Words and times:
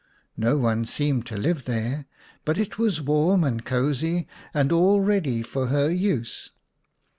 No 0.35 0.57
one 0.57 0.85
seemed 0.85 1.27
to 1.27 1.37
live 1.37 1.65
there, 1.65 2.07
but 2.43 2.57
it 2.57 2.79
was 2.79 3.03
warm 3.03 3.43
and 3.43 3.63
cosy, 3.63 4.25
and 4.51 4.71
all 4.71 4.99
ready 4.99 5.43
for 5.43 5.67
her 5.67 5.91
use. 5.91 6.49